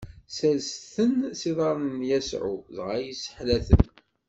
[0.35, 3.85] Sersen-ten s iḍarren n Yasuɛ, dɣa yesseḥla-ten.